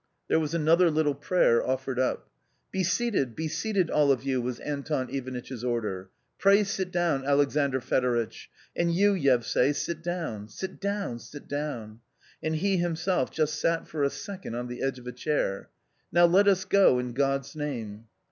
[0.29, 2.27] There was another little prayer offered up."
[2.71, 7.79] Be seated, be seated, all of you!" was Anton Ivanitch's order." Pray sit down, Alexandr
[7.81, 10.47] Fedoritch; and you, Yevsay, sit down.
[10.47, 11.99] Sit down, sit down!"
[12.43, 15.69] And he himself just sat for a second on the edge of a chair.
[16.11, 18.05] 4< Now let us go, in God's name."